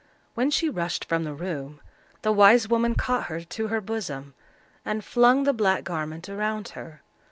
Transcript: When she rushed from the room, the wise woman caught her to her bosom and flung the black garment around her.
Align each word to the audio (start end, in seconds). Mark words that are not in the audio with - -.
When 0.33 0.49
she 0.49 0.67
rushed 0.67 1.05
from 1.05 1.25
the 1.25 1.33
room, 1.35 1.79
the 2.23 2.31
wise 2.31 2.67
woman 2.67 2.95
caught 2.95 3.25
her 3.27 3.41
to 3.41 3.67
her 3.67 3.79
bosom 3.79 4.33
and 4.83 5.05
flung 5.05 5.43
the 5.43 5.53
black 5.53 5.83
garment 5.83 6.27
around 6.27 6.69
her. 6.69 7.03